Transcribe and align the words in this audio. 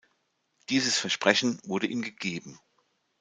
Dieses 0.69 0.97
Versprechen 0.97 1.59
wurde 1.63 1.85
ihm 1.85 2.01
gegeben. 2.01 2.59